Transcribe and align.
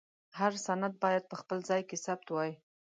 هر 0.37 0.53
سند 0.65 0.93
باید 1.03 1.23
په 1.31 1.35
خپل 1.41 1.57
ځای 1.69 1.81
کې 1.89 1.97
ثبت 2.05 2.27
وای. 2.31 2.51